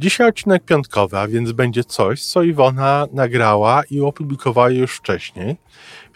Dzisiaj 0.00 0.28
odcinek 0.28 0.64
piątkowy, 0.64 1.18
a 1.18 1.28
więc 1.28 1.52
będzie 1.52 1.84
coś, 1.84 2.26
co 2.26 2.42
Iwona 2.42 3.06
nagrała 3.12 3.82
i 3.90 4.00
opublikowała 4.00 4.70
już 4.70 4.96
wcześniej, 4.96 5.56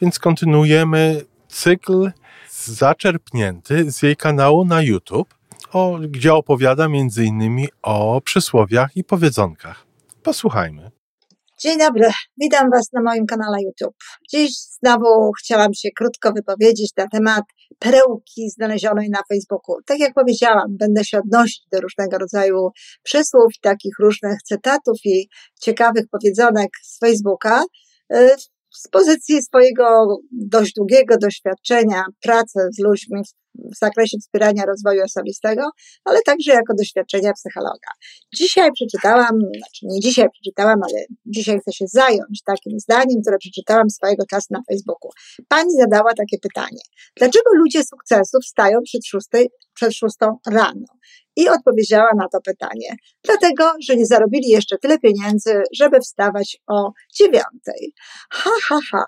więc 0.00 0.18
kontynuujemy 0.18 1.24
cykl 1.48 2.10
zaczerpnięty 2.50 3.92
z 3.92 4.02
jej 4.02 4.16
kanału 4.16 4.64
na 4.64 4.82
YouTube, 4.82 5.34
o, 5.72 5.98
gdzie 6.08 6.34
opowiada 6.34 6.84
m.in. 6.84 7.66
o 7.82 8.20
przysłowiach 8.20 8.96
i 8.96 9.04
powiedzonkach. 9.04 9.86
Posłuchajmy. 10.22 10.90
Dzień 11.64 11.78
dobry, 11.78 12.10
witam 12.40 12.70
Was 12.70 12.92
na 12.92 13.02
moim 13.02 13.26
kanale 13.26 13.56
YouTube. 13.62 13.96
Dziś 14.30 14.50
znowu 14.82 15.32
chciałam 15.38 15.74
się 15.74 15.88
krótko 15.96 16.32
wypowiedzieć 16.32 16.90
na 16.96 17.08
temat 17.08 17.44
perełki 17.78 18.50
znalezionej 18.50 19.10
na 19.10 19.20
Facebooku. 19.28 19.76
Tak 19.86 19.98
jak 19.98 20.14
powiedziałam, 20.14 20.64
będę 20.68 21.04
się 21.04 21.18
odnosić 21.18 21.62
do 21.72 21.80
różnego 21.80 22.18
rodzaju 22.18 22.68
przysłów, 23.02 23.52
takich 23.60 23.92
różnych 24.00 24.42
cytatów 24.42 24.98
i 25.04 25.28
ciekawych 25.60 26.04
powiedzonek 26.10 26.70
z 26.82 26.98
Facebooka 26.98 27.64
y, 28.14 28.30
z 28.74 28.88
pozycji 28.88 29.42
swojego 29.42 30.06
dość 30.32 30.72
długiego 30.76 31.16
doświadczenia 31.18 32.04
pracy 32.22 32.60
z 32.78 32.82
ludźmi 32.82 33.22
w 33.54 33.78
zakresie 33.78 34.18
wspierania 34.18 34.64
rozwoju 34.64 35.04
osobistego, 35.04 35.70
ale 36.04 36.22
także 36.22 36.52
jako 36.52 36.74
doświadczenia 36.74 37.32
psychologa. 37.32 37.90
Dzisiaj 38.34 38.70
przeczytałam, 38.72 39.38
znaczy 39.38 39.80
nie 39.82 40.00
dzisiaj 40.00 40.28
przeczytałam, 40.30 40.78
ale 40.82 41.04
dzisiaj 41.26 41.58
chcę 41.60 41.72
się 41.72 41.84
zająć 41.88 42.42
takim 42.44 42.80
zdaniem, 42.80 43.22
które 43.22 43.38
przeczytałam 43.38 43.90
swojego 43.90 44.26
czasu 44.26 44.46
na 44.50 44.60
Facebooku. 44.70 45.10
Pani 45.48 45.72
zadała 45.80 46.14
takie 46.14 46.38
pytanie. 46.38 46.82
Dlaczego 47.16 47.50
ludzie 47.54 47.84
sukcesu 47.84 48.38
wstają 48.40 48.78
przed, 48.84 49.06
szóstej, 49.06 49.50
przed 49.74 49.94
szóstą 49.94 50.38
rano? 50.46 50.86
I 51.36 51.48
odpowiedziała 51.48 52.10
na 52.16 52.28
to 52.28 52.40
pytanie. 52.40 52.96
Dlatego, 53.24 53.72
że 53.88 53.96
nie 53.96 54.06
zarobili 54.06 54.48
jeszcze 54.48 54.78
tyle 54.78 54.98
pieniędzy, 54.98 55.62
żeby 55.74 56.00
wstawać 56.00 56.56
o 56.66 56.92
dziewiątej. 57.14 57.94
Ha, 58.30 58.50
ha, 58.68 58.78
ha. 58.90 59.04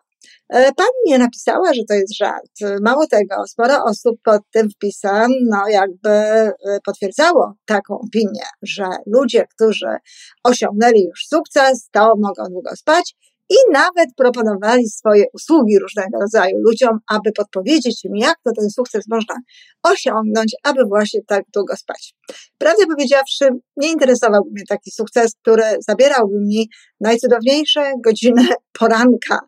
E, 0.48 0.72
pani 0.72 0.98
nie 1.06 1.19
napisała, 1.19 1.75
że 1.75 1.83
to 1.89 1.94
jest 1.94 2.17
żart. 2.17 2.80
Mało 2.83 3.06
tego, 3.06 3.47
sporo 3.47 3.84
osób 3.84 4.17
pod 4.25 4.42
tym 4.53 4.70
wpisem, 4.70 5.33
no 5.50 5.69
jakby 5.69 6.11
e, 6.11 6.53
potwierdzało 6.84 7.55
taką 7.64 7.98
opinię, 7.98 8.45
że 8.62 8.84
ludzie, 9.06 9.45
którzy 9.55 9.97
osiągnęli 10.45 11.05
już 11.05 11.27
sukces, 11.27 11.89
to 11.92 12.12
mogą 12.17 12.45
długo 12.50 12.77
spać 12.77 13.14
i 13.50 13.55
nawet 13.72 14.08
proponowali 14.17 14.89
swoje 14.89 15.25
usługi 15.33 15.78
różnego 15.78 16.19
rodzaju 16.20 16.56
ludziom, 16.58 16.98
aby 17.11 17.33
podpowiedzieć 17.33 18.05
im, 18.05 18.17
jak 18.17 18.36
to 18.45 18.50
ten 18.58 18.70
sukces 18.70 19.05
można 19.08 19.34
osiągnąć, 19.83 20.56
aby 20.62 20.84
właśnie 20.84 21.20
tak 21.27 21.45
długo 21.55 21.77
spać. 21.77 22.14
Prawdę 22.58 22.86
powiedziawszy, 22.86 23.48
nie 23.77 23.90
interesowałby 23.92 24.51
mnie 24.51 24.62
taki 24.68 24.90
sukces, 24.90 25.33
który 25.42 25.62
zabierałby 25.89 26.40
mi 26.40 26.68
najcudowniejsze 27.01 27.92
godziny 28.05 28.48
poranka, 28.79 29.39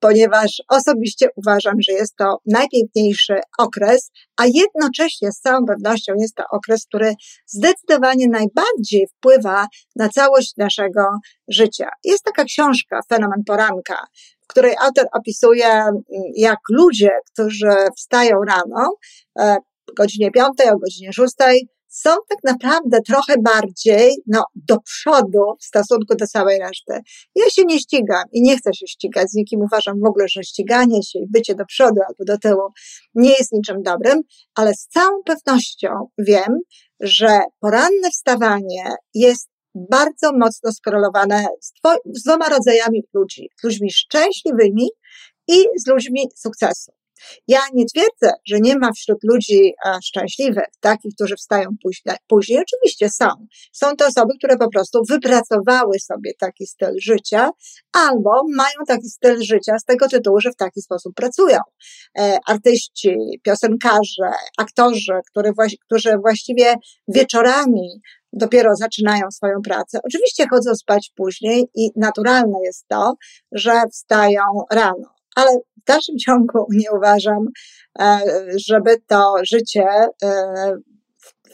ponieważ 0.00 0.62
osobiście 0.68 1.28
uważam, 1.36 1.74
że 1.88 1.92
jest 1.92 2.16
to 2.16 2.38
najpiękniejszy 2.46 3.34
okres, 3.58 4.10
a 4.36 4.44
jednocześnie 4.46 5.32
z 5.32 5.40
całą 5.40 5.66
pewnością 5.66 6.12
jest 6.18 6.34
to 6.34 6.44
okres, 6.52 6.86
który 6.86 7.14
zdecydowanie 7.46 8.28
najbardziej 8.28 9.06
wpływa 9.16 9.66
na 9.96 10.08
całość 10.08 10.56
naszego 10.56 11.02
życia. 11.48 11.88
Jest 12.04 12.24
taka 12.24 12.44
książka, 12.44 13.00
Fenomen 13.08 13.44
Poranka, 13.46 14.06
w 14.44 14.46
której 14.46 14.74
autor 14.80 15.06
opisuje, 15.12 15.66
mm, 15.66 16.02
jak 16.36 16.58
ludzie, 16.70 17.10
którzy 17.32 17.72
wstają 17.96 18.36
rano, 18.48 18.94
e, 19.38 19.56
o 19.90 19.92
godzinie 19.96 20.30
piątej, 20.30 20.70
o 20.70 20.78
godzinie 20.78 21.12
szóstej, 21.12 21.68
są 21.96 22.10
tak 22.28 22.38
naprawdę 22.44 22.98
trochę 23.06 23.34
bardziej 23.42 24.16
no, 24.26 24.44
do 24.54 24.80
przodu 24.80 25.56
w 25.60 25.64
stosunku 25.64 26.14
do 26.14 26.26
całej 26.26 26.58
reszty. 26.58 26.92
Ja 27.34 27.50
się 27.50 27.62
nie 27.64 27.78
ścigam 27.78 28.24
i 28.32 28.42
nie 28.42 28.58
chcę 28.58 28.74
się 28.74 28.86
ścigać 28.86 29.30
z 29.30 29.34
nikim. 29.34 29.60
Uważam 29.60 30.00
w 30.00 30.08
ogóle, 30.08 30.28
że 30.28 30.44
ściganie 30.44 31.02
się 31.02 31.18
i 31.18 31.26
bycie 31.30 31.54
do 31.54 31.64
przodu 31.64 32.00
albo 32.08 32.24
do 32.24 32.38
tyłu 32.38 32.68
nie 33.14 33.30
jest 33.30 33.52
niczym 33.52 33.82
dobrym, 33.82 34.22
ale 34.54 34.74
z 34.74 34.86
całą 34.86 35.22
pewnością 35.24 35.88
wiem, 36.18 36.60
że 37.00 37.40
poranne 37.60 38.10
wstawanie 38.12 38.84
jest 39.14 39.48
bardzo 39.74 40.32
mocno 40.32 40.72
skorelowane 40.72 41.46
z, 41.60 41.72
dwoma 42.24 42.48
rodzajami 42.48 43.02
ludzi. 43.14 43.50
Z 43.60 43.64
ludźmi 43.64 43.92
szczęśliwymi 43.92 44.88
i 45.48 45.64
z 45.84 45.86
ludźmi 45.86 46.28
sukcesu. 46.34 46.92
Ja 47.48 47.60
nie 47.74 47.84
twierdzę, 47.86 48.32
że 48.46 48.60
nie 48.60 48.78
ma 48.78 48.92
wśród 48.92 49.18
ludzi 49.22 49.74
szczęśliwych, 50.04 50.66
takich, 50.80 51.14
którzy 51.14 51.36
wstają 51.36 51.68
później. 51.82 52.16
później. 52.28 52.58
Oczywiście 52.58 53.10
są. 53.10 53.28
Są 53.72 53.96
to 53.96 54.06
osoby, 54.06 54.32
które 54.38 54.56
po 54.56 54.70
prostu 54.70 55.02
wypracowały 55.08 55.98
sobie 55.98 56.30
taki 56.38 56.66
styl 56.66 56.94
życia 57.02 57.50
albo 57.92 58.30
mają 58.56 58.76
taki 58.88 59.08
styl 59.08 59.42
życia 59.42 59.78
z 59.78 59.84
tego 59.84 60.08
tytułu, 60.08 60.40
że 60.40 60.50
w 60.50 60.56
taki 60.56 60.82
sposób 60.82 61.14
pracują. 61.14 61.58
E, 62.18 62.38
artyści, 62.46 63.16
piosenkarze, 63.42 64.30
aktorzy, 64.58 65.20
którzy 65.86 66.18
właściwie 66.18 66.74
wieczorami 67.08 68.00
dopiero 68.32 68.76
zaczynają 68.76 69.30
swoją 69.30 69.62
pracę. 69.64 69.98
Oczywiście 70.04 70.46
chodzą 70.50 70.74
spać 70.74 71.12
później 71.16 71.68
i 71.74 71.90
naturalne 71.96 72.58
jest 72.64 72.88
to, 72.88 73.14
że 73.52 73.72
wstają 73.92 74.42
rano 74.72 75.15
ale 75.36 75.50
w 75.82 75.84
dalszym 75.86 76.18
ciągu 76.18 76.66
nie 76.80 76.92
uważam, 76.92 77.46
e, 78.00 78.20
żeby 78.68 78.96
to 79.06 79.34
życie 79.42 79.86
e, 80.22 80.72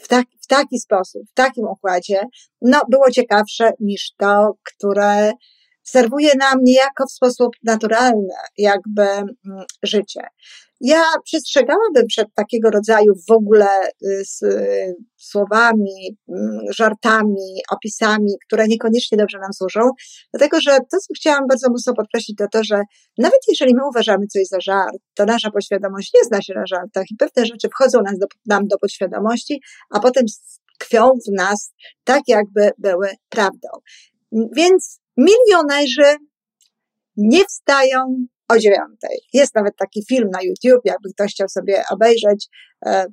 w, 0.03 0.07
tak, 0.07 0.25
w 0.41 0.47
taki 0.47 0.79
sposób, 0.79 1.21
w 1.31 1.33
takim 1.33 1.67
układzie, 1.67 2.21
no, 2.61 2.81
było 2.89 3.11
ciekawsze 3.11 3.71
niż 3.79 4.11
to, 4.17 4.53
które 4.63 5.31
serwuje 5.83 6.31
nam 6.39 6.59
niejako 6.63 7.05
w 7.07 7.11
sposób 7.11 7.49
naturalny, 7.63 8.33
jakby 8.57 9.03
mm, 9.03 9.33
życie. 9.83 10.21
Ja 10.85 11.03
przestrzegałabym 11.23 12.07
przed 12.07 12.27
takiego 12.35 12.69
rodzaju 12.69 13.13
w 13.29 13.31
ogóle 13.31 13.67
y, 13.87 14.25
z 14.25 14.41
y, 14.41 14.95
słowami, 15.17 16.17
mm, 16.29 16.59
żartami, 16.75 17.61
opisami, 17.71 18.31
które 18.45 18.67
niekoniecznie 18.67 19.17
dobrze 19.17 19.39
nam 19.39 19.53
służą, 19.53 19.79
dlatego 20.33 20.61
że 20.61 20.71
to, 20.71 20.97
co 20.97 21.13
chciałam 21.15 21.47
bardzo 21.49 21.69
mocno 21.69 21.93
podkreślić, 21.93 22.37
to 22.37 22.47
to, 22.51 22.63
że 22.63 22.81
nawet 23.17 23.39
jeżeli 23.47 23.75
my 23.75 23.81
uważamy 23.89 24.27
coś 24.27 24.47
za 24.47 24.59
żart, 24.59 24.97
to 25.13 25.25
nasza 25.25 25.51
podświadomość 25.51 26.11
nie 26.13 26.23
zna 26.23 26.41
się 26.41 26.53
na 26.53 26.65
żartach 26.65 27.05
i 27.11 27.15
pewne 27.15 27.45
rzeczy 27.45 27.67
wchodzą 27.69 28.01
nas 28.01 28.17
do, 28.19 28.27
nam 28.45 28.67
do 28.67 28.77
podświadomości, 28.77 29.61
a 29.89 29.99
potem 29.99 30.23
tkwią 30.79 31.11
w 31.27 31.37
nas 31.37 31.73
tak, 32.03 32.21
jakby 32.27 32.71
były 32.77 33.09
prawdą. 33.29 33.69
Więc 34.55 34.99
milionerzy 35.17 36.17
nie 37.17 37.45
wstają 37.45 38.25
o 38.49 38.57
dziewiątej. 38.59 39.19
Jest 39.33 39.55
nawet 39.55 39.75
taki 39.77 40.05
film 40.05 40.29
na 40.29 40.39
YouTube, 40.41 40.85
jakby 40.85 41.09
ktoś 41.13 41.31
chciał 41.31 41.49
sobie 41.49 41.83
obejrzeć, 41.91 42.47
e, 42.85 43.05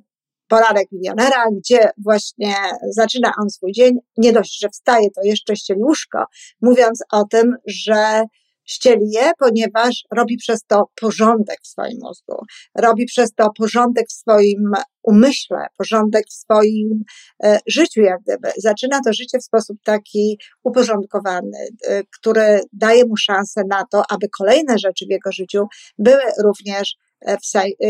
poranek 0.47 0.87
milionera, 0.91 1.45
gdzie 1.57 1.89
właśnie 2.03 2.55
zaczyna 2.89 3.31
on 3.41 3.49
swój 3.49 3.71
dzień. 3.71 3.97
Nie 4.17 4.33
dość, 4.33 4.59
że 4.61 4.69
wstaje, 4.69 5.11
to 5.11 5.21
jeszcze 5.23 5.55
ścieli 5.55 5.83
łóżko, 5.83 6.25
mówiąc 6.61 7.03
o 7.11 7.23
tym, 7.25 7.55
że 7.67 8.23
ścieli 8.71 9.11
je, 9.11 9.31
ponieważ 9.39 10.03
robi 10.15 10.37
przez 10.37 10.63
to 10.67 10.83
porządek 11.01 11.57
w 11.63 11.67
swoim 11.67 11.97
mózgu, 12.01 12.35
robi 12.77 13.05
przez 13.05 13.33
to 13.33 13.49
porządek 13.57 14.05
w 14.09 14.13
swoim 14.13 14.71
umyśle, 15.03 15.67
porządek 15.77 16.23
w 16.29 16.33
swoim 16.33 17.03
e, 17.43 17.59
życiu, 17.67 18.01
jak 18.01 18.19
gdyby. 18.21 18.49
Zaczyna 18.57 18.99
to 19.05 19.13
życie 19.13 19.39
w 19.39 19.43
sposób 19.43 19.77
taki 19.83 20.37
uporządkowany, 20.63 21.67
e, 21.87 22.03
który 22.19 22.61
daje 22.73 23.05
mu 23.05 23.17
szansę 23.17 23.61
na 23.69 23.83
to, 23.91 24.03
aby 24.09 24.27
kolejne 24.39 24.79
rzeczy 24.79 25.05
w 25.05 25.11
jego 25.11 25.31
życiu 25.31 25.65
były 25.97 26.21
również 26.43 26.95
e, 27.21 27.37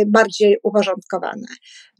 bardziej 0.08 0.58
uporządkowane. 0.64 1.48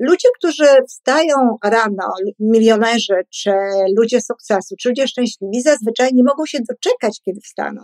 Ludzie, 0.10 0.28
którzy 0.38 0.66
wstają 0.88 1.58
rano, 1.64 2.14
milionerzy, 2.40 3.14
czy 3.30 3.52
ludzie 3.98 4.22
sukcesu, 4.22 4.76
czy 4.80 4.90
ludzie 4.90 5.08
szczęśliwi, 5.08 5.62
zazwyczaj 5.62 6.10
nie 6.14 6.24
mogą 6.24 6.46
się 6.46 6.58
doczekać, 6.70 7.22
kiedy 7.26 7.42
wstaną. 7.42 7.82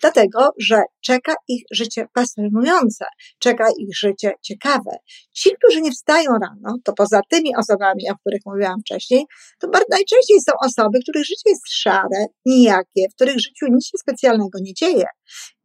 Dlatego, 0.00 0.50
że 0.58 0.82
czeka 1.00 1.34
ich 1.48 1.62
życie 1.72 2.06
pasjonujące, 2.14 3.04
czeka 3.38 3.66
ich 3.78 3.96
życie 3.96 4.32
ciekawe. 4.42 4.90
Ci, 5.32 5.50
którzy 5.58 5.80
nie 5.80 5.90
wstają 5.90 6.30
rano, 6.32 6.78
to 6.84 6.92
poza 6.92 7.20
tymi 7.28 7.56
osobami, 7.56 8.10
o 8.10 8.14
których 8.20 8.40
mówiłam 8.46 8.80
wcześniej, 8.80 9.24
to 9.58 9.68
najczęściej 9.90 10.40
są 10.40 10.52
osoby, 10.66 10.98
których 11.02 11.24
życie 11.24 11.50
jest 11.50 11.68
szare, 11.68 12.26
nijakie, 12.46 13.06
w 13.12 13.14
których 13.14 13.40
życiu 13.40 13.66
nic 13.70 13.86
się 13.86 13.98
specjalnego 13.98 14.58
nie 14.62 14.74
dzieje. 14.74 15.04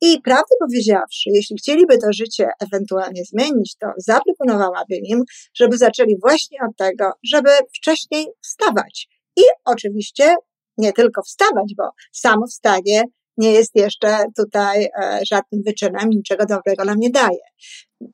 I 0.01 0.21
prawdę 0.21 0.55
powiedziawszy, 0.59 1.29
jeśli 1.33 1.57
chcieliby 1.57 1.97
to 1.97 2.07
życie 2.13 2.47
ewentualnie 2.59 3.23
zmienić, 3.25 3.75
to 3.79 3.87
zaproponowałabym 3.97 4.99
im, 5.03 5.23
żeby 5.53 5.77
zaczęli 5.77 5.94
właśnie 6.21 6.57
od 6.69 6.77
tego, 6.77 7.11
żeby 7.23 7.49
wcześniej 7.77 8.25
wstawać. 8.41 9.07
I 9.37 9.41
oczywiście 9.65 10.35
nie 10.77 10.93
tylko 10.93 11.21
wstawać, 11.21 11.73
bo 11.77 11.83
samo 12.11 12.47
wstanie 12.47 13.03
nie 13.37 13.51
jest 13.51 13.71
jeszcze 13.75 14.17
tutaj 14.37 14.83
e, 14.83 15.19
żadnym 15.31 15.63
wyczynem, 15.65 16.09
niczego 16.09 16.45
dobrego 16.45 16.85
nam 16.85 16.99
nie 16.99 17.09
daje. 17.09 17.45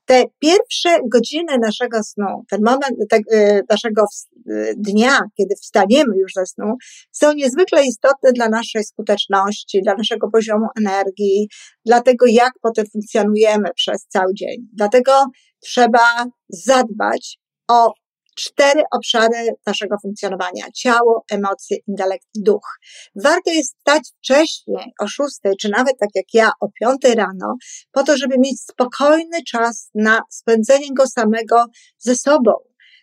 Te 0.04 0.24
pierwsze 0.38 0.98
godziny 1.12 1.58
naszego 1.58 2.02
snu, 2.02 2.44
ten 2.50 2.60
moment 2.64 2.96
te, 3.10 3.18
e, 3.32 3.60
naszego 3.70 4.02
e, 4.02 4.74
dnia, 4.76 5.18
kiedy 5.36 5.54
wstaniemy 5.62 6.16
już 6.18 6.32
ze 6.32 6.46
snu, 6.46 6.74
są 7.12 7.32
niezwykle 7.32 7.84
istotne 7.84 8.32
dla 8.32 8.48
naszej 8.48 8.84
skuteczności, 8.84 9.80
dla 9.82 9.94
naszego 9.94 10.30
poziomu 10.30 10.66
energii, 10.78 11.48
dla 11.86 12.00
tego, 12.00 12.26
jak 12.28 12.52
potem 12.62 12.84
funkcjonujemy 12.92 13.68
przez 13.74 14.06
cały 14.08 14.34
dzień. 14.34 14.56
Dlatego 14.72 15.12
trzeba 15.60 16.26
zadbać 16.48 17.38
o 17.68 17.92
cztery 18.36 18.82
obszary 18.92 19.54
naszego 19.66 19.96
funkcjonowania: 20.02 20.64
ciało, 20.74 21.24
emocje, 21.30 21.76
intelekt 21.88 22.26
duch. 22.34 22.78
Warto 23.24 23.50
jest 23.50 23.76
wstać 23.76 24.02
wcześniej, 24.18 24.92
o 25.00 25.08
szóstej, 25.08 25.52
czy 25.60 25.68
nawet 25.68 25.94
tak 26.00 26.10
jak 26.14 26.26
ja, 26.34 26.50
o 26.60 26.68
piątej 26.80 27.14
rano, 27.14 27.56
po 27.92 28.02
to, 28.02 28.16
żeby 28.16 28.38
mieć 28.38 28.60
spokojny 28.60 29.42
czas 29.48 29.90
na 29.94 30.20
spędzenie 30.30 30.88
go 30.96 31.06
samego 31.06 31.64
ze 31.98 32.16
sobą 32.16 32.52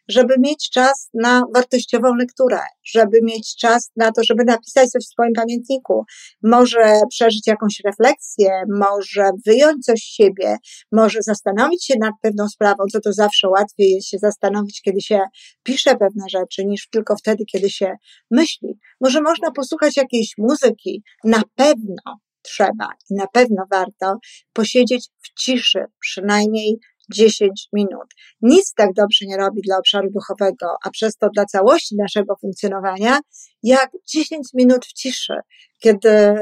żeby 0.10 0.36
mieć 0.40 0.70
czas 0.70 1.10
na 1.14 1.44
wartościową 1.56 2.16
lekturę, 2.16 2.60
żeby 2.84 3.20
mieć 3.24 3.56
czas 3.56 3.92
na 3.96 4.12
to, 4.12 4.24
żeby 4.24 4.44
napisać 4.46 4.90
coś 4.90 5.04
w 5.04 5.12
swoim 5.12 5.34
pamiętniku, 5.34 6.04
może 6.44 7.02
przeżyć 7.10 7.48
jakąś 7.48 7.82
refleksję, 7.86 8.50
może 8.80 9.30
wyjąć 9.46 9.86
coś 9.86 10.00
z 10.00 10.14
siebie, 10.14 10.58
może 10.92 11.22
zastanowić 11.22 11.86
się 11.86 11.94
nad 12.00 12.14
pewną 12.22 12.50
sprawą, 12.50 12.84
co 12.92 13.00
to 13.00 13.14
zawsze 13.14 13.50
łatwiej 13.50 13.92
jest 13.92 14.08
się 14.08 14.18
zastanowić, 14.18 14.82
kiedy 14.82 15.02
się 15.02 15.20
pisze 15.64 15.96
pewne 15.96 16.26
rzeczy, 16.30 16.66
niż 16.66 16.90
tylko 16.90 17.16
wtedy, 17.16 17.46
kiedy 17.46 17.70
się 17.70 17.94
myśli. 18.32 18.80
Może 19.02 19.22
można 19.22 19.52
posłuchać 19.52 19.98
jakiejś 19.98 20.34
muzyki, 20.38 21.04
na 21.24 21.42
pewno 21.56 22.20
trzeba 22.42 22.90
i 23.10 23.16
na 23.16 23.28
pewno 23.28 23.64
warto 23.72 24.18
posiedzieć 24.54 25.08
w 25.24 25.42
ciszy, 25.44 25.86
przynajmniej 26.00 26.80
10 27.14 27.68
minut. 27.74 28.08
Nic 28.42 28.74
tak 28.74 28.94
dobrze 28.94 29.26
nie 29.26 29.38
robi 29.38 29.62
dla 29.62 29.78
obszaru 29.78 30.10
duchowego, 30.12 30.76
a 30.86 30.90
przez 30.90 31.18
to 31.18 31.30
dla 31.30 31.46
całości 31.46 31.96
naszego 31.96 32.36
funkcjonowania, 32.42 33.20
jak 33.64 33.90
10 34.08 34.48
minut 34.54 34.86
w 34.86 34.94
ciszy, 34.94 35.34
kiedy 35.80 36.36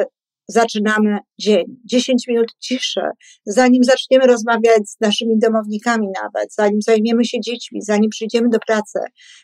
zaczynamy 0.47 1.17
dzień. 1.39 1.65
10 1.85 2.27
minut 2.27 2.47
ciszy, 2.59 3.01
zanim 3.45 3.83
zaczniemy 3.83 4.27
rozmawiać 4.27 4.89
z 4.89 4.99
naszymi 5.01 5.39
domownikami 5.39 6.07
nawet, 6.23 6.53
zanim 6.53 6.81
zajmiemy 6.81 7.25
się 7.25 7.39
dziećmi, 7.39 7.81
zanim 7.81 8.09
przyjdziemy 8.09 8.49
do 8.49 8.59
pracy. 8.67 8.99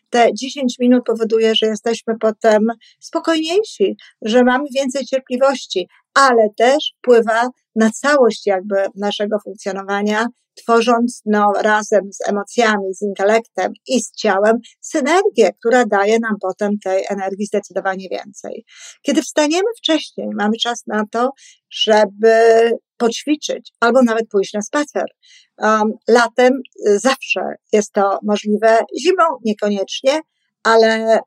Te 0.10 0.28
10 0.34 0.76
minut 0.80 1.04
powoduje, 1.06 1.56
że 1.56 1.66
jesteśmy 1.66 2.14
potem 2.20 2.68
spokojniejsi, 3.00 3.96
że 4.22 4.44
mamy 4.44 4.66
więcej 4.76 5.06
cierpliwości, 5.06 5.88
ale 6.14 6.50
też 6.58 6.94
wpływa 6.98 7.50
na 7.76 7.90
całość 7.90 8.48
jakby 8.48 8.76
naszego 8.96 9.38
funkcjonowania, 9.44 10.28
tworząc 10.56 11.22
no, 11.26 11.54
razem 11.62 12.14
z 12.14 12.30
emocjami, 12.30 12.94
z 12.94 13.02
intelektem 13.02 13.74
i 13.88 14.02
z 14.02 14.12
ciałem 14.12 14.58
synergię, 14.82 15.52
która 15.60 15.86
daje 15.86 16.20
nam 16.20 16.36
potem 16.42 16.72
tej 16.84 17.04
energii 17.10 17.46
zdecydowanie 17.46 18.08
więcej. 18.12 18.66
Kiedy 19.02 19.22
wstaniemy 19.22 19.68
wcześniej, 19.78 20.28
mamy 20.36 20.58
czas 20.58 20.84
na 20.88 21.04
to, 21.12 21.30
żeby 21.72 22.72
poćwiczyć 22.98 23.72
albo 23.80 24.04
nawet 24.04 24.30
pójść 24.32 24.54
na 24.54 24.62
spacer. 24.62 25.06
Um, 25.58 25.92
latem 26.08 26.54
zawsze 26.86 27.42
jest 27.72 27.92
to 27.92 28.20
możliwe, 28.24 28.78
zimą 29.02 29.24
niekoniecznie, 29.46 30.20
ale 30.64 31.20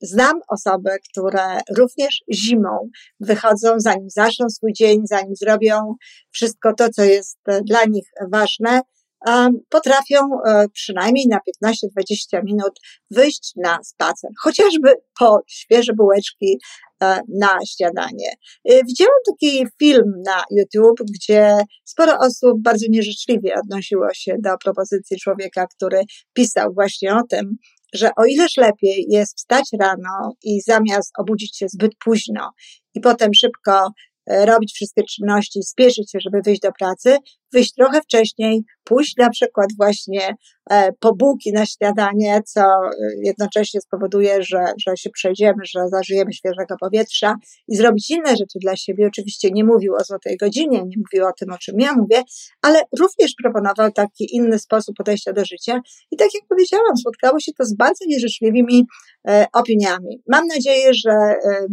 Znam 0.00 0.40
osoby, 0.48 0.90
które 1.10 1.60
również 1.76 2.22
zimą 2.32 2.90
wychodzą, 3.20 3.74
zanim 3.76 4.10
zaczną 4.10 4.48
swój 4.48 4.72
dzień, 4.72 5.00
zanim 5.04 5.36
zrobią 5.36 5.94
wszystko 6.30 6.72
to, 6.74 6.88
co 6.88 7.04
jest 7.04 7.38
e, 7.48 7.60
dla 7.62 7.84
nich 7.84 8.04
ważne, 8.32 8.80
potrafią 9.68 10.18
e, 10.46 10.68
przynajmniej 10.68 11.26
na 11.28 11.38
15-20 11.64 12.44
minut 12.44 12.80
wyjść 13.10 13.52
na 13.56 13.78
spacer, 13.84 14.30
chociażby 14.42 14.92
po 15.18 15.40
świeże 15.48 15.92
bułeczki 15.92 16.58
e, 17.02 17.20
na 17.40 17.58
śniadanie. 17.66 18.34
Widziałam 18.64 19.18
taki 19.26 19.66
film 19.78 20.12
na 20.26 20.42
YouTube, 20.50 21.00
gdzie 21.14 21.56
sporo 21.84 22.18
osób 22.18 22.62
bardzo 22.62 22.86
nieżyczliwie 22.88 23.54
odnosiło 23.54 24.08
się 24.14 24.36
do 24.38 24.50
propozycji 24.64 25.16
człowieka, 25.20 25.66
który 25.66 26.02
pisał 26.32 26.74
właśnie 26.74 27.16
o 27.16 27.22
tym, 27.30 27.56
że 27.94 28.10
o 28.16 28.24
ileż 28.24 28.56
lepiej 28.56 29.06
jest 29.08 29.36
wstać 29.38 29.64
rano 29.80 30.32
i 30.42 30.60
zamiast 30.60 31.12
obudzić 31.18 31.58
się 31.58 31.66
zbyt 31.68 31.92
późno 32.04 32.50
i 32.94 33.00
potem 33.00 33.30
szybko 33.34 33.88
e, 34.26 34.46
robić 34.46 34.72
wszystkie 34.74 35.02
czynności, 35.02 35.62
spieszyć 35.62 36.10
się, 36.10 36.18
żeby 36.20 36.42
wyjść 36.44 36.60
do 36.60 36.72
pracy, 36.78 37.16
wyjść 37.54 37.74
trochę 37.74 38.00
wcześniej, 38.02 38.64
pójść 38.84 39.16
na 39.16 39.30
przykład 39.30 39.66
właśnie 39.76 40.34
e, 40.70 40.92
po 40.92 41.14
bułki 41.14 41.52
na 41.52 41.66
śniadanie, 41.66 42.42
co 42.46 42.60
e, 42.60 42.90
jednocześnie 43.22 43.80
spowoduje, 43.80 44.42
że, 44.42 44.64
że 44.86 44.96
się 44.96 45.10
przejdziemy, 45.10 45.64
że 45.64 45.88
zażyjemy 45.88 46.32
świeżego 46.32 46.76
powietrza 46.80 47.34
i 47.68 47.76
zrobić 47.76 48.10
inne 48.10 48.30
rzeczy 48.30 48.58
dla 48.60 48.76
siebie. 48.76 49.06
Oczywiście 49.06 49.50
nie 49.50 49.64
mówił 49.64 49.94
o 49.94 50.04
złotej 50.04 50.36
godzinie, 50.36 50.78
nie 50.78 50.96
mówił 50.96 51.28
o 51.28 51.32
tym, 51.32 51.52
o 51.52 51.58
czym 51.58 51.74
ja 51.80 51.92
mówię, 51.92 52.22
ale 52.62 52.80
również 53.00 53.32
proponował 53.42 53.92
taki 53.92 54.36
inny 54.36 54.58
sposób 54.58 54.96
podejścia 54.96 55.32
do 55.32 55.44
życia 55.44 55.80
i 56.10 56.16
tak 56.16 56.28
jak 56.34 56.42
powiedziałam, 56.48 56.96
spotkało 56.96 57.40
się 57.40 57.52
to 57.58 57.64
z 57.64 57.76
bardzo 57.76 58.04
nieżyczliwymi 58.06 58.86
e, 59.28 59.46
opiniami. 59.52 60.22
Mam 60.28 60.46
nadzieję, 60.46 60.94
że 60.94 61.10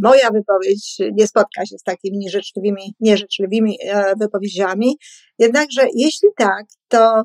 moja 0.03 0.29
wypowiedź 0.31 0.97
nie 1.13 1.27
spotka 1.27 1.65
się 1.65 1.77
z 1.77 1.83
takimi 1.83 2.17
nieżyczliwymi, 2.17 2.95
nieżyczliwymi 2.99 3.77
wypowiedziami, 4.19 4.97
jednakże 5.41 5.87
jeśli 5.95 6.29
tak, 6.37 6.65
to 6.87 7.23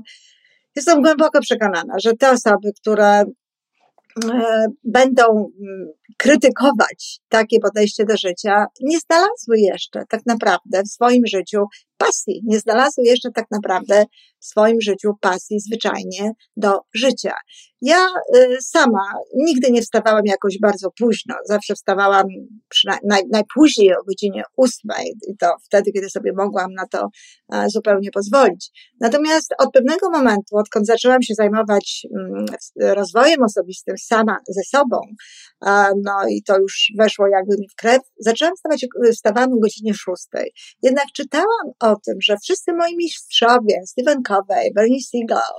jestem 0.77 1.03
głęboko 1.03 1.41
przekonana, 1.41 1.95
że 1.99 2.13
te 2.13 2.31
osoby, 2.31 2.73
które 2.81 3.11
e, 3.11 3.25
będą 4.85 5.25
mm, 5.25 5.89
krytykować 6.17 7.21
takie 7.29 7.61
podejście 7.61 8.05
do 8.05 8.17
życia, 8.17 8.67
nie 8.81 8.99
znalazły 8.99 9.59
jeszcze 9.59 10.05
tak 10.09 10.21
naprawdę 10.27 10.83
w 10.83 10.89
swoim 10.89 11.27
życiu 11.27 11.65
pasji, 11.99 12.43
nie 12.45 12.59
znalazły 12.59 13.05
jeszcze 13.05 13.31
tak 13.31 13.47
naprawdę 13.51 14.05
w 14.47 14.49
swoim 14.49 14.81
życiu 14.81 15.13
pasji 15.21 15.61
zwyczajnie 15.61 16.33
do 16.57 16.81
życia. 16.95 17.35
Ja 17.83 18.07
y, 18.37 18.57
sama 18.61 19.13
nigdy 19.35 19.71
nie 19.71 19.83
wstawałam 19.83 20.23
jakoś 20.25 20.59
bardzo 20.61 20.91
późno, 20.99 21.35
zawsze 21.45 21.75
wstawałam 21.75 22.27
naj, 23.05 23.23
najpóźniej 23.33 23.93
o 23.93 24.05
godzinie 24.09 24.43
ósmej 24.57 25.15
i 25.29 25.37
to 25.37 25.57
wtedy, 25.65 25.93
kiedy 25.93 26.11
sobie 26.11 26.33
mogłam 26.37 26.73
na 26.73 26.87
to 26.87 27.09
e, 27.53 27.71
zupełnie 27.71 28.11
pozwolić. 28.11 28.93
Natomiast 29.01 29.55
od 29.59 29.73
pewnego 29.73 30.11
momentu, 30.11 30.57
odkąd 30.57 30.87
zaczęłam 30.87 31.23
się 31.23 31.35
zajmować 31.35 32.07
mm, 32.17 32.47
rozwojem 32.81 33.43
osobistym 33.43 33.99
sama 33.99 34.37
ze 34.49 34.79
sobą, 34.79 35.01
no 36.05 36.29
i 36.29 36.43
to 36.43 36.59
już 36.59 36.93
weszło 36.99 37.27
jakby 37.29 37.57
mi 37.59 37.69
w 37.69 37.75
krew, 37.75 38.01
zaczęłam 38.19 38.55
wstawać, 38.57 38.87
wstawałam 39.13 39.53
o 39.53 39.59
godzinie 39.59 39.95
szóstej. 39.95 40.53
Jednak 40.83 41.07
czytałam 41.15 41.67
o 41.81 41.97
tym, 42.07 42.15
że 42.23 42.37
wszyscy 42.43 42.73
moi 42.73 42.97
mistrzowie, 42.97 43.81
Stephen 43.87 44.23
Covey, 44.23 44.36
Bernie 44.75 45.01
Siegel, 45.01 45.57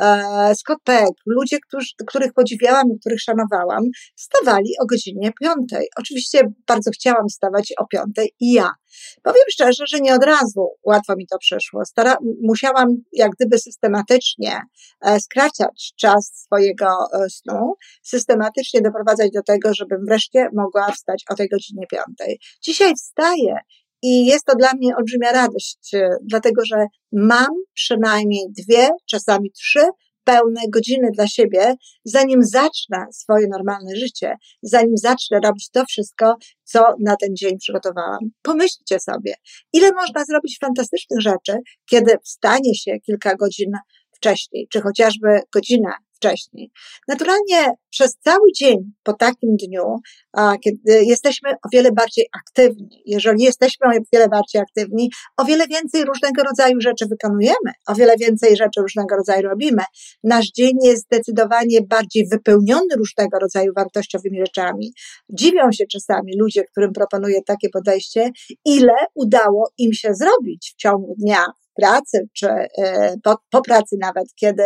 e, 0.00 0.54
Scott 0.54 0.78
Peck, 0.84 1.12
ludzie, 1.26 1.58
których 2.06 2.32
podziwiałam 2.32 2.84
i 2.92 3.00
których 3.00 3.20
szanowałam, 3.20 3.82
wstawali 4.16 4.70
o 4.80 4.86
godzinie 4.86 5.30
piątej. 5.40 5.86
Oczywiście 5.96 6.42
bardzo 6.66 6.90
chciałam 6.90 7.28
wstawać 7.28 7.72
o 7.78 7.86
piątej 7.86 8.32
i 8.40 8.52
ja. 8.52 8.70
Powiem 9.22 9.42
szczerze, 9.50 9.84
że 9.88 10.00
nie 10.00 10.14
od 10.14 10.24
razu 10.24 10.68
łatwo 10.84 11.16
mi 11.16 11.26
to 11.26 11.38
przyszło. 11.38 11.84
Stara, 11.84 12.16
musiałam 12.42 12.88
jak 13.12 13.30
gdyby 13.30 13.58
systematycznie 13.58 14.60
e, 15.00 15.20
skracać 15.20 15.92
czas 16.00 16.32
swojego 16.44 16.86
e, 16.86 17.30
snu, 17.30 17.74
systematycznie 18.02 18.80
doprowadzać 18.82 19.30
do 19.30 19.42
tego, 19.42 19.74
żebym 19.74 20.04
wreszcie 20.08 20.48
mogła 20.54 20.92
wstać 20.92 21.24
o 21.30 21.34
tej 21.34 21.48
godzinie 21.48 21.86
piątej. 21.90 22.38
Dzisiaj 22.62 22.94
wstaję 22.94 23.58
i 24.02 24.26
jest 24.26 24.44
to 24.44 24.54
dla 24.54 24.68
mnie 24.74 24.96
olbrzymia 24.96 25.32
radość, 25.32 25.94
e, 25.94 26.08
dlatego 26.22 26.64
że 26.64 26.86
mam 27.12 27.50
przynajmniej 27.74 28.46
dwie, 28.58 28.88
czasami 29.10 29.50
trzy 29.50 29.80
pełne 30.24 30.60
godziny 30.68 31.08
dla 31.12 31.26
siebie, 31.26 31.74
zanim 32.04 32.42
zacznę 32.42 33.06
swoje 33.12 33.46
normalne 33.50 33.96
życie, 33.96 34.34
zanim 34.62 34.96
zacznę 34.96 35.40
robić 35.44 35.70
to 35.70 35.84
wszystko, 35.84 36.36
co 36.64 36.94
na 37.04 37.16
ten 37.16 37.36
dzień 37.36 37.58
przygotowałam. 37.58 38.18
Pomyślcie 38.42 39.00
sobie, 39.00 39.34
ile 39.72 39.92
można 39.92 40.24
zrobić 40.24 40.58
fantastycznych 40.60 41.20
rzeczy, 41.20 41.58
kiedy 41.90 42.12
wstanie 42.24 42.74
się 42.74 43.00
kilka 43.06 43.36
godzin 43.36 43.72
wcześniej, 44.16 44.68
czy 44.72 44.80
chociażby 44.80 45.40
godzinę 45.54 45.92
wcześniej. 46.16 46.70
Naturalnie 47.08 47.72
przez 47.90 48.16
cały 48.24 48.52
dzień 48.52 48.76
po 49.02 49.12
takim 49.12 49.56
dniu, 49.56 49.84
kiedy 50.64 51.04
jesteśmy 51.04 51.50
o 51.50 51.68
wiele 51.72 51.92
bardziej 51.92 52.26
aktywni, 52.38 53.02
jeżeli 53.06 53.42
jesteśmy 53.42 53.86
o 53.88 53.90
wiele 54.12 54.28
bardziej 54.28 54.60
aktywni, 54.62 55.10
o 55.36 55.44
wiele 55.44 55.66
więcej 55.66 56.04
różnego 56.04 56.42
rodzaju 56.42 56.80
rzeczy 56.80 57.06
wykonujemy, 57.06 57.72
o 57.88 57.94
wiele 57.94 58.16
więcej 58.16 58.56
rzeczy 58.56 58.80
różnego 58.80 59.16
rodzaju 59.16 59.48
robimy. 59.48 59.82
Nasz 60.24 60.46
dzień 60.46 60.72
jest 60.82 61.04
zdecydowanie 61.04 61.78
bardziej 61.82 62.28
wypełniony 62.32 62.94
różnego 62.96 63.38
rodzaju 63.38 63.72
wartościowymi 63.76 64.38
rzeczami. 64.38 64.92
Dziwią 65.30 65.72
się 65.72 65.84
czasami 65.92 66.32
ludzie, 66.38 66.64
którym 66.64 66.92
proponuję 66.92 67.42
takie 67.46 67.68
podejście, 67.68 68.30
ile 68.64 68.94
udało 69.14 69.70
im 69.78 69.92
się 69.92 70.14
zrobić 70.14 70.72
w 70.74 70.80
ciągu 70.80 71.14
dnia, 71.18 71.44
pracy, 71.80 72.28
czy 72.32 72.48
e, 72.48 72.68
po, 73.22 73.36
po 73.50 73.62
pracy 73.62 73.96
nawet, 74.00 74.24
kiedy, 74.34 74.64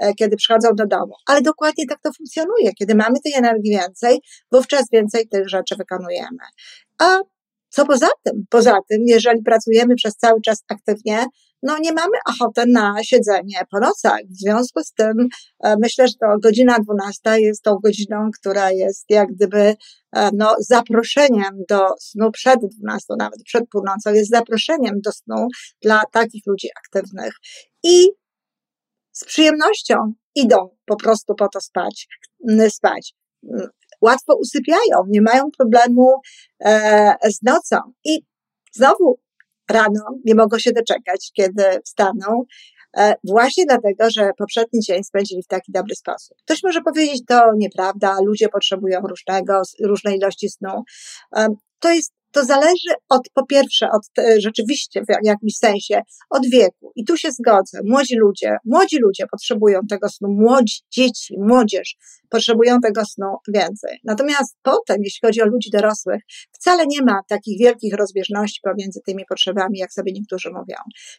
e, 0.00 0.14
kiedy 0.14 0.36
przychodzą 0.36 0.68
do 0.74 0.86
domu. 0.86 1.14
Ale 1.26 1.42
dokładnie 1.42 1.86
tak 1.88 2.00
to 2.02 2.10
funkcjonuje. 2.16 2.72
Kiedy 2.72 2.94
mamy 2.94 3.14
tej 3.24 3.32
energii 3.32 3.70
więcej, 3.70 4.20
wówczas 4.52 4.84
więcej 4.92 5.28
tych 5.28 5.48
rzeczy 5.48 5.76
wykonujemy. 5.76 6.38
A 6.98 7.20
co 7.76 7.86
poza 7.86 8.08
tym? 8.22 8.44
Poza 8.50 8.78
tym, 8.88 9.02
jeżeli 9.06 9.42
pracujemy 9.42 9.94
przez 9.94 10.16
cały 10.16 10.40
czas 10.40 10.64
aktywnie, 10.68 11.26
no 11.62 11.78
nie 11.78 11.92
mamy 11.92 12.18
ochoty 12.28 12.64
na 12.66 12.94
siedzenie 13.02 13.60
po 13.70 13.80
nocach. 13.80 14.20
W 14.30 14.40
związku 14.40 14.82
z 14.82 14.92
tym 14.92 15.28
e, 15.64 15.76
myślę, 15.82 16.08
że 16.08 16.14
to 16.20 16.26
godzina 16.42 16.78
12 16.78 17.40
jest 17.40 17.62
tą 17.62 17.74
godziną, 17.74 18.30
która 18.40 18.70
jest 18.70 19.04
jak 19.08 19.28
gdyby 19.28 19.74
e, 20.12 20.30
no, 20.34 20.56
zaproszeniem 20.58 21.64
do 21.68 21.88
snu 22.00 22.30
przed 22.30 22.60
12, 22.80 23.14
nawet 23.18 23.42
przed 23.44 23.64
północą, 23.70 24.12
jest 24.12 24.30
zaproszeniem 24.30 25.00
do 25.00 25.12
snu 25.12 25.48
dla 25.82 26.02
takich 26.12 26.42
ludzi 26.46 26.68
aktywnych. 26.76 27.34
I 27.84 28.08
z 29.12 29.24
przyjemnością 29.24 30.12
idą 30.34 30.76
po 30.86 30.96
prostu 30.96 31.34
po 31.34 31.48
to 31.48 31.60
spać, 31.60 32.08
spać 32.68 33.14
łatwo 34.00 34.36
usypiają, 34.40 35.04
nie 35.08 35.22
mają 35.22 35.50
problemu 35.58 36.12
e, 36.64 37.16
z 37.24 37.42
nocą 37.42 37.76
i 38.04 38.18
znowu 38.72 39.18
rano 39.70 40.00
nie 40.24 40.34
mogą 40.34 40.58
się 40.58 40.72
doczekać, 40.72 41.30
kiedy 41.32 41.62
wstaną, 41.84 42.44
e, 42.96 43.14
właśnie 43.24 43.64
dlatego, 43.66 44.10
że 44.10 44.30
poprzedni 44.38 44.80
dzień 44.80 45.04
spędzili 45.04 45.42
w 45.42 45.46
taki 45.46 45.72
dobry 45.72 45.94
sposób. 45.94 46.36
Ktoś 46.44 46.62
może 46.62 46.80
powiedzieć, 46.80 47.22
to 47.28 47.52
nieprawda, 47.56 48.16
ludzie 48.24 48.48
potrzebują 48.48 49.00
różnego, 49.00 49.62
różnej 49.84 50.16
ilości 50.16 50.48
snu. 50.48 50.82
E, 51.36 51.46
to 51.78 51.92
jest 51.92 52.12
to 52.36 52.44
zależy 52.44 52.90
od, 53.08 53.22
po 53.34 53.46
pierwsze, 53.46 53.86
od 53.92 54.02
rzeczywiście 54.38 55.00
w 55.00 55.26
jakimś 55.26 55.56
sensie, 55.56 56.02
od 56.30 56.46
wieku. 56.46 56.92
I 56.96 57.04
tu 57.04 57.16
się 57.16 57.28
zgodzę. 57.30 57.78
Młodzi 57.84 58.16
ludzie, 58.16 58.56
młodzi 58.64 58.98
ludzie 58.98 59.24
potrzebują 59.30 59.80
tego 59.90 60.08
snu, 60.08 60.28
młodzi, 60.28 60.80
dzieci, 60.90 61.34
młodzież 61.38 61.96
potrzebują 62.28 62.80
tego 62.80 63.04
snu 63.04 63.26
więcej. 63.48 63.98
Natomiast 64.04 64.56
potem, 64.62 64.96
jeśli 65.02 65.26
chodzi 65.26 65.42
o 65.42 65.46
ludzi 65.46 65.70
dorosłych, 65.72 66.22
wcale 66.52 66.86
nie 66.86 67.02
ma 67.02 67.20
takich 67.28 67.58
wielkich 67.58 67.94
rozbieżności 67.94 68.60
pomiędzy 68.62 69.00
tymi 69.06 69.24
potrzebami, 69.28 69.78
jak 69.78 69.92
sobie 69.92 70.12
niektórzy 70.12 70.50
mówią. 70.50 70.76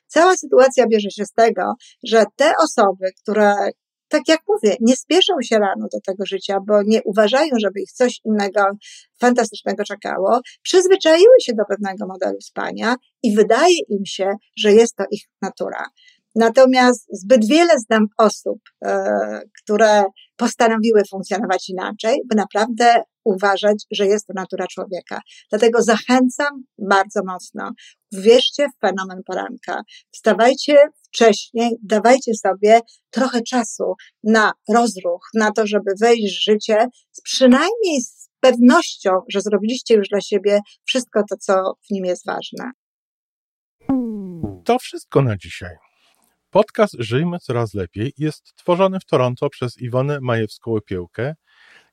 Cała 0.07 0.37
sytuacja 0.37 0.87
bierze 0.87 1.11
się 1.11 1.25
z 1.25 1.33
tego, 1.33 1.73
że 2.03 2.23
te 2.35 2.51
osoby, 2.63 3.05
które 3.21 3.53
tak 4.07 4.21
jak 4.27 4.39
mówię, 4.47 4.75
nie 4.81 4.95
spieszą 4.95 5.33
się 5.43 5.59
rano 5.59 5.87
do 5.93 5.99
tego 6.05 6.25
życia, 6.25 6.57
bo 6.67 6.83
nie 6.83 7.03
uważają, 7.03 7.49
żeby 7.59 7.81
ich 7.81 7.91
coś 7.91 8.21
innego 8.25 8.61
fantastycznego 9.21 9.83
czekało, 9.83 10.39
przyzwyczaiły 10.61 11.35
się 11.41 11.53
do 11.53 11.63
pewnego 11.65 12.07
modelu 12.07 12.41
spania 12.41 12.95
i 13.23 13.35
wydaje 13.35 13.75
im 13.89 14.05
się, 14.05 14.31
że 14.57 14.73
jest 14.73 14.95
to 14.95 15.03
ich 15.11 15.21
natura. 15.41 15.83
Natomiast 16.35 17.07
zbyt 17.11 17.47
wiele 17.47 17.79
znam 17.79 18.05
osób, 18.17 18.59
e, 18.85 19.41
które 19.63 20.03
postanowiły 20.35 21.01
funkcjonować 21.11 21.69
inaczej, 21.69 22.21
by 22.29 22.35
naprawdę 22.35 23.03
uważać, 23.27 23.85
że 23.91 24.05
jest 24.05 24.27
to 24.27 24.33
natura 24.35 24.67
człowieka. 24.67 25.21
Dlatego 25.49 25.81
zachęcam 25.81 26.63
bardzo 26.79 27.21
mocno. 27.25 27.71
Wierzcie 28.11 28.67
w 28.69 28.79
fenomen 28.81 29.21
poranka. 29.25 29.81
Wstawajcie 30.11 30.89
wcześniej, 31.07 31.71
dawajcie 31.83 32.33
sobie 32.33 32.79
trochę 33.09 33.41
czasu 33.41 33.93
na 34.23 34.53
rozruch, 34.73 35.29
na 35.33 35.51
to, 35.51 35.67
żeby 35.67 35.91
wejść 36.01 36.37
w 36.37 36.43
życie, 36.43 36.87
przynajmniej 37.23 38.01
z 38.01 38.29
pewnością, 38.39 39.11
że 39.29 39.41
zrobiliście 39.41 39.95
już 39.95 40.09
dla 40.09 40.21
siebie 40.21 40.59
wszystko 40.85 41.23
to, 41.29 41.37
co 41.37 41.53
w 41.87 41.91
nim 41.91 42.05
jest 42.05 42.25
ważne. 42.25 42.71
To 44.65 44.79
wszystko 44.79 45.21
na 45.21 45.37
dzisiaj. 45.37 45.75
Podcast 46.49 46.95
Żyjmy 46.99 47.39
Coraz 47.39 47.73
Lepiej 47.73 48.13
jest 48.17 48.55
tworzony 48.55 48.99
w 48.99 49.05
Toronto 49.05 49.49
przez 49.49 49.77
Iwonę 49.77 50.19
Majewską-Opiełkę 50.19 51.33